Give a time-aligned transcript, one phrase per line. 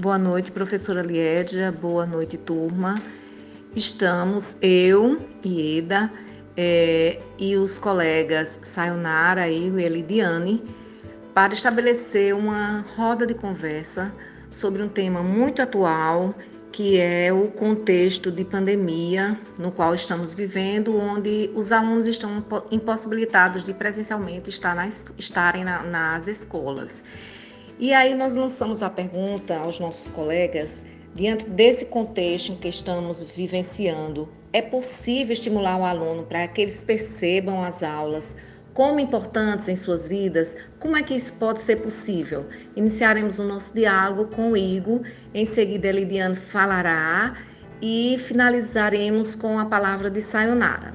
[0.00, 1.70] Boa noite, professora Liédia.
[1.70, 2.94] Boa noite, turma.
[3.76, 6.10] Estamos, eu e Eda,
[6.56, 10.64] é, e os colegas Sayonara e Elidiane,
[11.34, 14.10] para estabelecer uma roda de conversa
[14.50, 16.34] sobre um tema muito atual,
[16.72, 23.62] que é o contexto de pandemia no qual estamos vivendo, onde os alunos estão impossibilitados
[23.62, 24.78] de presencialmente estar
[25.18, 27.02] estarem na, nas escolas.
[27.80, 30.84] E aí nós lançamos a pergunta aos nossos colegas,
[31.14, 36.82] diante desse contexto em que estamos vivenciando, é possível estimular o aluno para que eles
[36.82, 38.36] percebam as aulas
[38.74, 40.54] como importantes em suas vidas?
[40.78, 42.44] Como é que isso pode ser possível?
[42.76, 45.00] Iniciaremos o nosso diálogo com o Igor,
[45.32, 47.34] em seguida Elidiane falará
[47.80, 50.92] e finalizaremos com a palavra de Sayonara.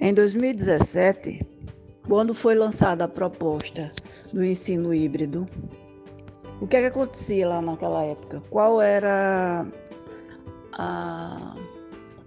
[0.00, 1.40] Em 2017,
[2.06, 3.90] quando foi lançada a proposta
[4.32, 5.48] do ensino híbrido,
[6.60, 8.40] o que, é que acontecia lá naquela época?
[8.48, 9.66] Qual era
[10.72, 11.56] a,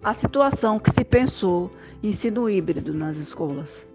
[0.03, 1.71] a situação que se pensou
[2.03, 3.87] ensino híbrido nas escolas?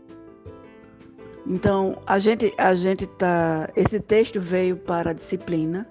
[1.46, 3.68] Então, a gente, a gente tá.
[3.76, 5.86] Esse texto veio para a disciplina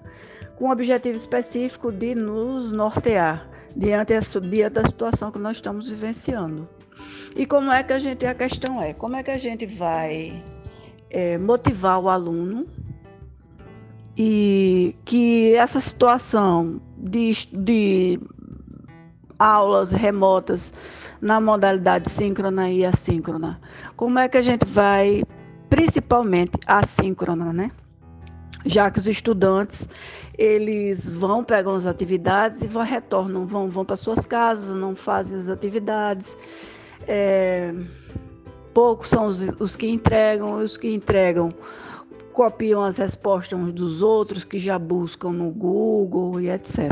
[0.56, 6.68] com o objetivo específico de nos nortear diante, diante da situação que nós estamos vivenciando.
[7.36, 10.42] E como é que a gente, a questão é, como é que a gente vai
[11.10, 12.66] é, motivar o aluno
[14.16, 18.18] e que essa situação de, de
[19.38, 20.72] aulas remotas
[21.20, 23.60] na modalidade síncrona e assíncrona,
[23.96, 25.22] como é que a gente vai,
[25.68, 27.70] principalmente assíncrona, né?
[28.66, 29.88] Já que os estudantes
[30.36, 35.38] eles vão pegam as atividades e vão retornam, vão vão para suas casas, não fazem
[35.38, 36.36] as atividades
[37.06, 37.72] é,
[38.74, 41.54] poucos são os, os que entregam, os que entregam
[42.32, 46.90] copiam as respostas uns dos outros, que já buscam no Google e etc.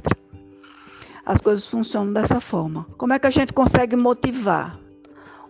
[1.27, 2.87] As coisas funcionam dessa forma.
[2.97, 4.79] Como é que a gente consegue motivar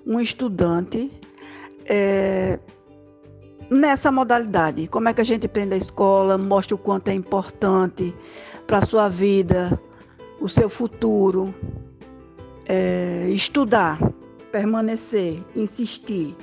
[0.04, 1.12] um estudante
[1.86, 2.58] é,
[3.70, 4.86] nessa modalidade?
[4.88, 8.14] Como é que a gente prende a escola, mostra o quanto é importante
[8.66, 9.80] para a sua vida,
[10.40, 11.54] o seu futuro,
[12.66, 13.98] é, estudar?
[14.54, 16.36] permanecer, insistir.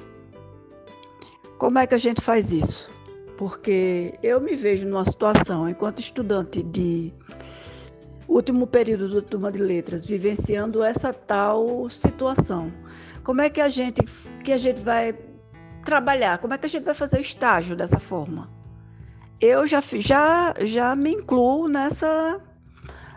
[1.58, 2.92] Como é que a gente faz isso?
[3.38, 7.14] Porque eu me vejo numa situação, enquanto estudante de
[8.28, 12.70] último período da turma de letras, vivenciando essa tal situação.
[13.24, 14.02] Como é que a gente
[14.44, 15.14] que a gente vai
[15.82, 16.38] trabalhar?
[16.40, 18.50] Como é que a gente vai fazer o estágio dessa forma?
[19.40, 22.40] Eu já já já me incluo nessa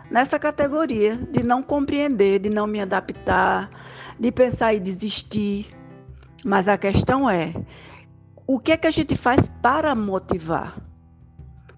[0.09, 3.69] nessa categoria de não compreender, de não me adaptar,
[4.19, 5.75] de pensar e desistir.
[6.43, 7.53] Mas a questão é:
[8.47, 10.77] o que é que a gente faz para motivar?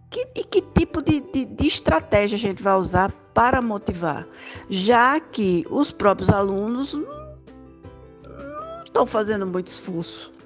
[0.10, 4.26] Que, e que tipo de, de, de estratégia a gente vai usar para motivar?
[4.70, 10.37] Já que os próprios alunos não estão fazendo muito esforço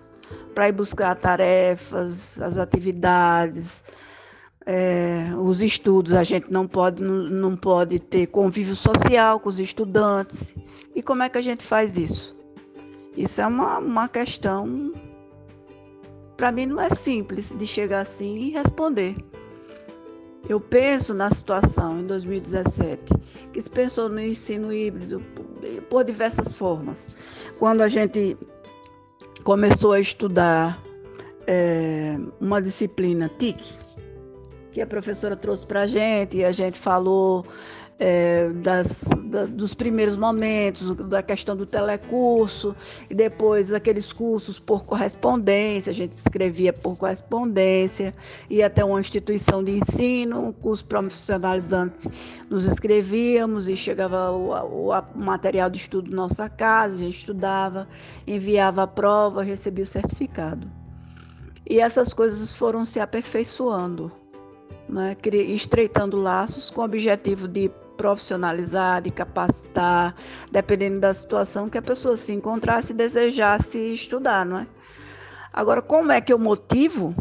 [0.53, 3.83] para ir buscar tarefas, as atividades,
[4.65, 10.53] é, os estudos, a gente não pode, não, pode ter convívio social com os estudantes.
[10.95, 12.35] E como é que a gente faz isso?
[13.15, 14.93] Isso é uma, uma questão,
[16.37, 19.15] para mim, não é simples de chegar assim e responder.
[20.47, 23.13] Eu penso na situação em 2017,
[23.53, 25.21] que se pensou no ensino híbrido
[25.89, 27.15] por diversas formas.
[27.59, 28.37] Quando a gente
[29.43, 30.81] começou a estudar
[31.47, 33.57] é, uma disciplina TIC,
[34.71, 37.45] que a professora trouxe para a gente, e a gente falou
[38.03, 42.75] é, das, da, dos primeiros momentos, da questão do telecurso,
[43.07, 48.11] e depois aqueles cursos por correspondência, a gente escrevia por correspondência,
[48.49, 52.09] ia até uma instituição de ensino, um curso profissionalizante,
[52.49, 57.19] nos inscrevíamos e chegava o, o, o material de estudo na nossa casa, a gente
[57.19, 57.87] estudava,
[58.25, 60.67] enviava a prova, recebia o certificado.
[61.69, 64.11] E essas coisas foram se aperfeiçoando
[64.89, 65.15] né,
[65.47, 70.15] estreitando laços com o objetivo de profissionalizar, de capacitar,
[70.51, 74.67] dependendo da situação que a pessoa se encontrasse e desejasse estudar, não é?
[75.53, 77.13] Agora, como é que eu motivo?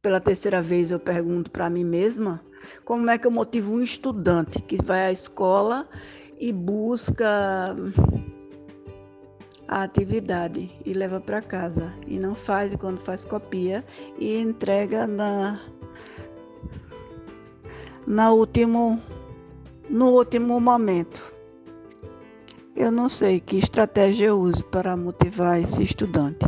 [0.00, 2.40] Pela terceira vez eu pergunto para mim mesma,
[2.84, 5.88] como é que eu motivo um estudante que vai à escola
[6.38, 7.74] e busca
[9.66, 13.84] a atividade e leva para casa e não faz quando faz copia
[14.18, 15.58] e entrega na
[18.06, 19.00] na último
[19.92, 21.22] no último momento.
[22.74, 26.46] Eu não sei que estratégia eu uso para motivar esse estudante.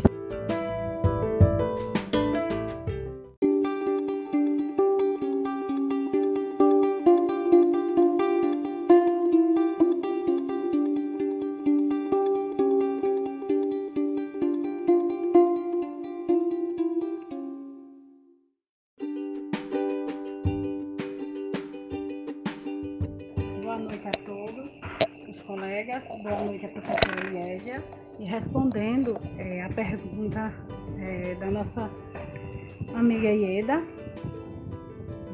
[26.24, 27.84] Boa noite, a professora Liégia.
[28.18, 30.50] E respondendo é, a pergunta
[30.98, 31.90] é, da nossa
[32.94, 33.82] amiga Ieda,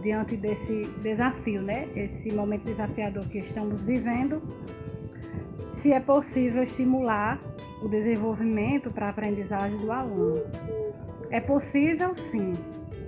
[0.02, 1.88] diante desse desafio, né?
[1.94, 4.42] Esse momento desafiador que estamos vivendo,
[5.74, 7.38] se é possível estimular
[7.80, 10.42] o desenvolvimento para a aprendizagem do aluno.
[11.30, 12.52] É possível, sim.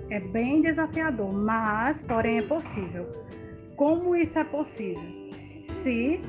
[0.09, 3.11] É bem desafiador, mas, porém, é possível.
[3.75, 5.03] Como isso é possível?
[5.83, 6.21] Se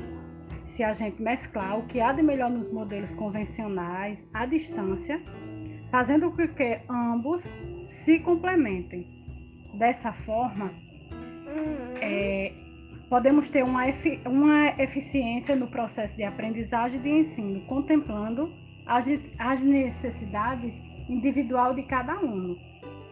[0.74, 5.22] se a gente mesclar o que há de melhor nos modelos convencionais à distância,
[5.90, 7.44] fazendo com que ambos
[7.84, 9.06] se complementem.
[9.74, 10.72] Dessa forma,
[12.00, 12.52] é,
[13.08, 13.84] podemos ter uma,
[14.26, 18.52] uma eficiência no processo de aprendizagem e de ensino, contemplando
[18.86, 19.06] as,
[19.38, 20.74] as necessidades
[21.08, 22.58] individual de cada aluno,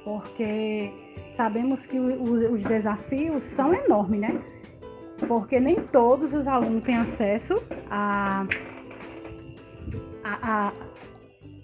[0.02, 0.90] porque
[1.30, 4.40] sabemos que os desafios são enormes, né?
[5.26, 7.54] Porque nem todos os alunos têm acesso
[7.90, 8.46] a,
[10.24, 10.72] a, a,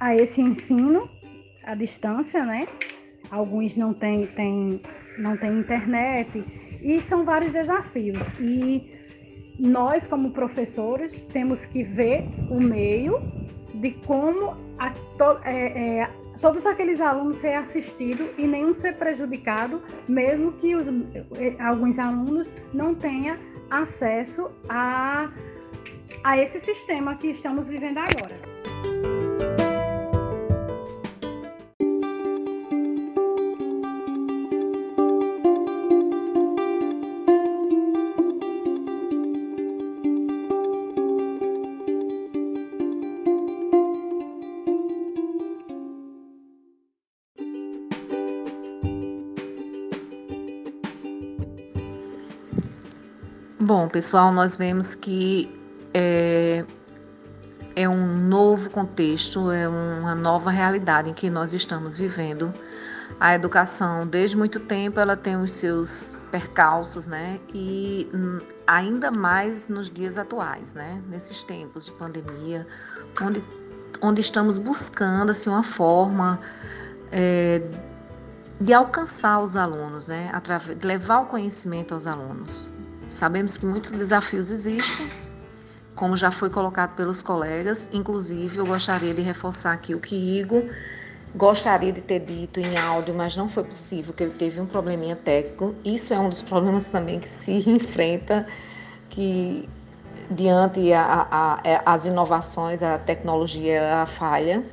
[0.01, 1.09] a esse ensino
[1.65, 2.67] à distância, né?
[3.31, 4.79] Alguns não têm, têm,
[5.19, 6.43] não têm internet
[6.83, 8.19] e são vários desafios.
[8.41, 8.91] E
[9.59, 13.21] nós, como professores, temos que ver o meio
[13.75, 19.83] de como a, to, é, é, todos aqueles alunos ser assistidos e nenhum ser prejudicado,
[20.09, 23.37] mesmo que os, é, alguns alunos não tenham
[23.71, 25.31] acesso a,
[26.25, 28.39] a esse sistema que estamos vivendo agora.
[53.69, 55.55] Bom, pessoal, nós vemos que
[55.93, 56.65] é,
[57.77, 62.51] é um novo contexto, é uma nova realidade em que nós estamos vivendo.
[63.21, 67.39] A educação, desde muito tempo, ela tem os seus percalços, né?
[67.53, 68.11] E
[68.67, 71.03] ainda mais nos dias atuais, né?
[71.07, 72.67] Nesses tempos de pandemia,
[73.21, 73.45] onde,
[74.01, 76.41] onde estamos buscando assim, uma forma
[77.13, 77.61] é,
[78.59, 80.31] de alcançar os alunos, né?
[80.33, 82.78] Através, de levar o conhecimento aos alunos.
[83.09, 85.11] Sabemos que muitos desafios existem,
[85.95, 87.89] como já foi colocado pelos colegas.
[87.93, 90.65] Inclusive, eu gostaria de reforçar aqui o que Igor
[91.35, 95.17] gostaria de ter dito em áudio, mas não foi possível, que ele teve um probleminha
[95.17, 95.75] técnico.
[95.85, 98.47] Isso é um dos problemas também que se enfrenta,
[99.11, 99.69] que
[100.31, 104.65] diante a, a, a, é, as inovações, a tecnologia a falha.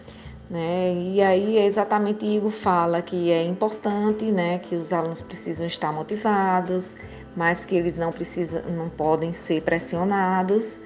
[0.50, 0.93] Né?
[0.93, 6.95] E aí exatamente Igor fala que é importante, né, que os alunos precisam estar motivados,
[7.36, 10.80] mas que eles não precisam, não podem ser pressionados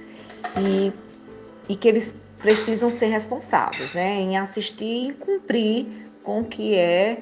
[0.58, 0.92] e,
[1.68, 5.88] e que eles precisam ser responsáveis, né, em assistir e cumprir
[6.24, 7.22] com o que é,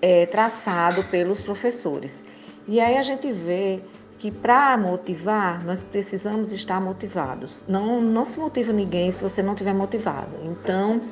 [0.00, 2.24] é traçado pelos professores.
[2.68, 3.80] E aí a gente vê
[4.18, 7.62] que para motivar, nós precisamos estar motivados.
[7.68, 10.30] Não, não se motiva ninguém se você não estiver motivado.
[10.44, 11.02] Então,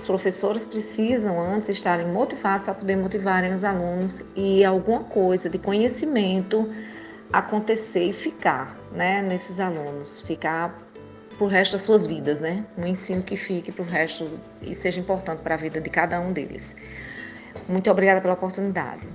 [0.00, 5.58] os professores precisam antes estarem motivados para poder motivarem os alunos e alguma coisa de
[5.58, 6.66] conhecimento
[7.30, 10.74] acontecer e ficar, né, nesses alunos, ficar
[11.36, 12.64] pro resto das suas vidas, né?
[12.78, 14.26] Um ensino que fique pro resto
[14.62, 16.74] e seja importante para a vida de cada um deles.
[17.68, 19.06] Muito obrigada pela oportunidade.